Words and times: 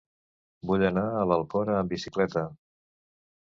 Vull 0.71 0.85
anar 0.87 1.03
a 1.17 1.25
l'Alcora 1.33 1.75
amb 1.83 1.93
bicicleta. 1.97 2.45